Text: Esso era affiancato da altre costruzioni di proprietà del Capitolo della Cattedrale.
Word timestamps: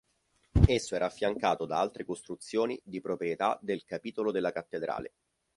Esso 0.65 0.95
era 0.95 1.05
affiancato 1.05 1.67
da 1.67 1.77
altre 1.77 2.05
costruzioni 2.05 2.81
di 2.83 3.01
proprietà 3.01 3.59
del 3.61 3.85
Capitolo 3.85 4.31
della 4.31 4.51
Cattedrale. 4.51 5.13